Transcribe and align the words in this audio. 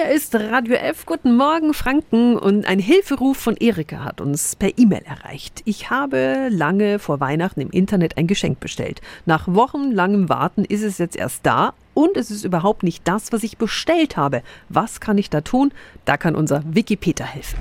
Hier 0.00 0.10
ist 0.10 0.32
Radio 0.36 0.76
F. 0.76 1.06
Guten 1.06 1.36
Morgen, 1.36 1.74
Franken. 1.74 2.36
Und 2.38 2.68
ein 2.68 2.78
Hilferuf 2.78 3.36
von 3.36 3.56
Erika 3.56 4.04
hat 4.04 4.20
uns 4.20 4.54
per 4.54 4.78
E-Mail 4.78 5.02
erreicht. 5.04 5.62
Ich 5.64 5.90
habe 5.90 6.46
lange 6.52 7.00
vor 7.00 7.18
Weihnachten 7.18 7.60
im 7.60 7.70
Internet 7.70 8.16
ein 8.16 8.28
Geschenk 8.28 8.60
bestellt. 8.60 9.00
Nach 9.26 9.48
wochenlangem 9.48 10.28
Warten 10.28 10.64
ist 10.64 10.84
es 10.84 10.98
jetzt 10.98 11.16
erst 11.16 11.44
da 11.44 11.72
und 11.94 12.16
es 12.16 12.30
ist 12.30 12.44
überhaupt 12.44 12.84
nicht 12.84 13.08
das, 13.08 13.32
was 13.32 13.42
ich 13.42 13.58
bestellt 13.58 14.16
habe. 14.16 14.42
Was 14.68 15.00
kann 15.00 15.18
ich 15.18 15.30
da 15.30 15.40
tun? 15.40 15.72
Da 16.04 16.16
kann 16.16 16.36
unser 16.36 16.62
Wikipedia 16.64 17.26
helfen. 17.26 17.58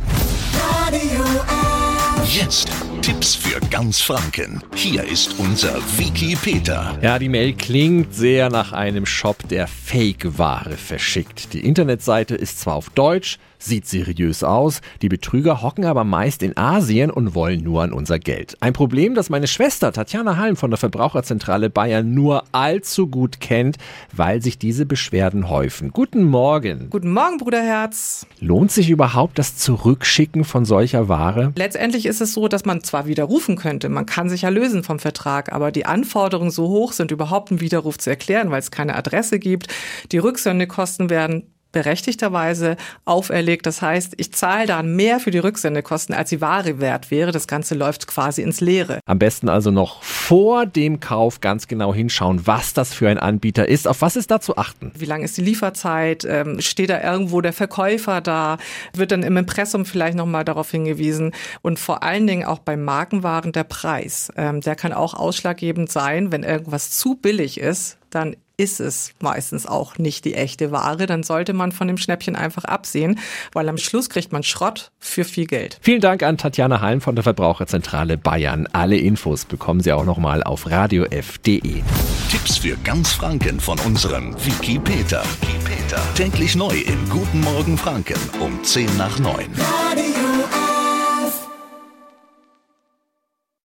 Radio 0.86 1.24
F. 1.24 2.36
Jetzt 2.40 2.70
Tipps 3.08 3.36
für 3.36 3.62
ganz 3.70 4.02
Franken. 4.02 4.62
Hier 4.76 5.02
ist 5.02 5.39
unser 5.39 5.78
Wiki 5.98 6.36
Peter. 6.36 7.00
Ja, 7.02 7.18
die 7.18 7.30
Mail 7.30 7.54
klingt 7.54 8.14
sehr 8.14 8.50
nach 8.50 8.74
einem 8.74 9.06
Shop, 9.06 9.48
der 9.48 9.66
Fake-Ware 9.68 10.76
verschickt. 10.76 11.54
Die 11.54 11.66
Internetseite 11.66 12.36
ist 12.36 12.60
zwar 12.60 12.75
auf 12.75 12.89
Deutsch, 12.89 13.39
sieht 13.60 13.88
seriös 13.88 14.43
aus, 14.43 14.82
die 15.02 15.10
Betrüger 15.10 15.61
hocken 15.61 15.86
aber 15.86 16.04
meist 16.04 16.43
in 16.43 16.57
Asien 16.57 17.10
und 17.10 17.36
wollen 17.36 17.64
nur 17.64 17.83
an 17.83 17.93
unser 17.93 18.20
Geld. 18.20 18.57
Ein 18.60 18.74
Problem, 18.74 19.16
das 19.16 19.30
meine 19.30 19.47
Schwester 19.47 19.92
Tatjana 19.92 20.38
Halm 20.38 20.55
von 20.55 20.69
der 20.69 20.78
Verbraucherzentrale 20.78 21.69
Bayern 21.69 22.14
nur 22.14 22.44
allzu 22.52 23.08
gut 23.08 23.39
kennt, 23.39 23.78
weil 24.11 24.42
sich 24.42 24.58
diese 24.58 24.86
Beschwerden 24.86 25.50
häufen. 25.50 25.92
Guten 25.92 26.24
Morgen. 26.24 26.89
Guten 26.89 27.11
Morgen, 27.11 27.38
Bruderherz. 27.38 28.25
Lohnt 28.39 28.71
sich 28.71 28.89
überhaupt 28.89 29.39
das 29.39 29.58
Zurückschicken 29.58 30.44
von 30.44 30.66
solcher 30.66 31.10
Ware? 31.10 31.54
Letztendlich 31.55 32.05
ist 32.05 32.22
es 32.22 32.33
so, 32.33 32.47
dass 32.47 32.66
man 32.66 32.83
zwar 32.83 32.97
widerrufen 33.06 33.56
könnte, 33.56 33.89
man 33.89 34.06
kann 34.06 34.30
sich 34.30 34.42
ja 34.42 34.50
lösen 34.50 34.83
vom 34.83 35.00
Vertrag, 35.00 35.52
aber 35.52 35.72
die 35.72 35.86
Anforderungen 35.86 36.52
so 36.52 36.67
hoch 36.67 36.94
sind, 36.94 37.11
überhaupt 37.11 37.52
einen 37.52 37.61
Widerruf 37.61 37.97
zu 37.97 38.09
erklären, 38.09 38.50
weil 38.50 38.59
es 38.59 38.72
keine 38.72 38.95
Adresse 38.95 39.39
gibt. 39.39 39.67
Die 40.11 40.17
Rücksendekosten 40.17 41.09
werden 41.09 41.53
berechtigterweise 41.72 42.78
auferlegt. 43.06 43.66
Das 43.66 43.81
heißt, 43.81 44.14
ich 44.17 44.34
zahle 44.34 44.66
dann 44.67 44.95
mehr 44.95 45.20
für 45.20 45.31
die 45.31 45.38
Rücksendekosten, 45.39 46.16
als 46.16 46.30
die 46.30 46.41
Ware 46.41 46.80
wert 46.80 47.11
wäre. 47.11 47.31
Das 47.31 47.47
Ganze 47.47 47.75
läuft 47.75 48.08
quasi 48.08 48.41
ins 48.41 48.61
Leere. 48.61 49.00
Am 49.05 49.19
besten 49.19 49.50
also 49.50 49.72
noch 49.72 50.03
vor 50.03 50.66
dem 50.66 51.00
Kauf 51.00 51.41
ganz 51.41 51.67
genau 51.67 51.94
hinschauen, 51.94 52.47
was 52.47 52.73
das 52.73 52.94
für 52.94 53.09
ein 53.09 53.17
Anbieter 53.17 53.67
ist. 53.67 53.88
Auf 53.88 54.02
was 54.02 54.16
ist 54.16 54.31
da 54.31 54.39
zu 54.39 54.58
achten? 54.58 54.91
Wie 54.95 55.06
lang 55.06 55.23
ist 55.23 55.38
die 55.38 55.41
Lieferzeit? 55.41 56.25
Ähm, 56.25 56.61
steht 56.61 56.89
da 56.89 57.02
irgendwo 57.02 57.41
der 57.41 57.53
Verkäufer 57.53 58.22
da? 58.22 58.58
Wird 58.94 59.11
dann 59.11 59.23
im 59.23 59.38
Impressum 59.38 59.86
vielleicht 59.86 60.17
nochmal 60.17 60.45
darauf 60.45 60.72
hingewiesen? 60.72 61.34
Und 61.61 61.80
vor 61.80 62.03
allen 62.03 62.28
Dingen 62.28 62.45
auch 62.45 62.59
bei 62.59 62.78
Markenwaren 62.78 63.52
der 63.52 63.63
Preis. 63.63 64.31
Ähm, 64.36 64.61
der 64.61 64.75
kann 64.75 64.94
auch 64.94 65.13
ausschlaggebend 65.13 65.91
sein, 65.91 66.31
wenn 66.31 66.44
irgendwas 66.44 66.91
zu 66.91 67.16
billig 67.16 67.59
ist, 67.59 67.97
dann 68.09 68.36
ist 68.58 68.80
es 68.80 69.13
meistens 69.22 69.67
auch 69.67 70.00
nicht 70.00 70.25
die 70.25 70.33
echte 70.33 70.72
Ware, 70.72 71.05
dann 71.05 71.22
sollte 71.22 71.53
man 71.53 71.72
von 71.72 71.88
dem 71.88 71.97
Schnäppchen 71.97 72.36
einfach 72.36 72.66
absehen, 72.66 73.19
weil 73.53 73.69
am 73.69 73.77
Schluss 73.77 74.09
kriegt 74.09 74.31
man 74.31 74.41
Schrott 74.41 74.91
für 75.00 75.23
viel 75.23 75.45
Geld. 75.45 75.80
Vielen 75.81 76.02
Dank 76.02 76.23
an 76.23 76.38
Tatjana 76.38 76.81
Halm 76.81 77.00
von 77.00 77.16
der 77.16 77.23
Verbraucherzentrale 77.23 78.17
Bayern. 78.17 78.67
Alle 78.73 78.97
Infos 78.97 79.45
bekommen 79.45 79.81
Sie 79.81 79.94
auch 79.94 80.05
nochmal 80.05 80.41
auf 80.41 80.69
radiof.de. 80.69 81.83
Tipps 82.31 82.58
für 82.58 82.75
ganz 82.83 83.11
Franken 83.11 83.59
von 83.59 83.80
unserem 83.80 84.35
Wiki 84.44 84.80
Peter. 84.80 85.23
Wiki 85.41 85.58
Peter. 85.63 86.02
Täglich 86.16 86.55
neu 86.55 86.75
in 86.75 87.09
Guten 87.09 87.41
Morgen 87.41 87.78
Franken 87.78 88.19
um 88.39 88.63
10 88.63 88.97
nach 88.97 89.19
9. 89.19 89.45
Radio 89.55 90.06